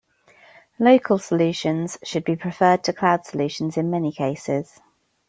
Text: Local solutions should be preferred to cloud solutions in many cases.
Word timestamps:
Local 0.79 1.19
solutions 1.19 1.99
should 2.03 2.23
be 2.23 2.35
preferred 2.35 2.83
to 2.85 2.91
cloud 2.91 3.23
solutions 3.23 3.77
in 3.77 3.91
many 3.91 4.11
cases. 4.11 4.79